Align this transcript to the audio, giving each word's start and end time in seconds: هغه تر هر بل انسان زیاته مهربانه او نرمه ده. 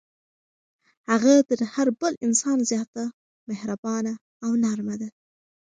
هغه 1.09 1.33
تر 1.49 1.59
هر 1.73 1.87
بل 1.99 2.13
انسان 2.25 2.57
زیاته 2.69 3.03
مهربانه 3.49 4.13
او 4.45 4.51
نرمه 4.63 4.95
ده. 5.01 5.09